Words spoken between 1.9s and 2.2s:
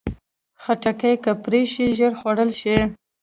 ژر